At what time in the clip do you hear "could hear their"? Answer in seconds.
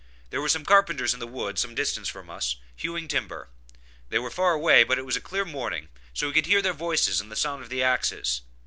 6.33-6.73